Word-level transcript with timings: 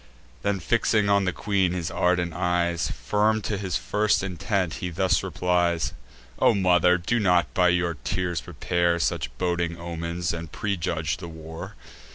Then 0.41 0.59
fixing 0.59 1.11
on 1.11 1.25
the 1.25 1.31
queen 1.31 1.73
his 1.73 1.91
ardent 1.91 2.33
eyes, 2.33 2.89
Firm 2.89 3.39
to 3.43 3.55
his 3.55 3.75
first 3.77 4.23
intent, 4.23 4.73
he 4.81 4.89
thus 4.89 5.21
replies: 5.21 5.93
"O 6.39 6.55
mother, 6.55 6.97
do 6.97 7.19
not 7.19 7.53
by 7.53 7.67
your 7.67 7.93
tears 8.03 8.41
prepare 8.41 8.97
Such 8.97 9.29
boding 9.37 9.79
omens, 9.79 10.33
and 10.33 10.51
prejudge 10.51 11.17
the 11.17 11.27
war. 11.29 11.75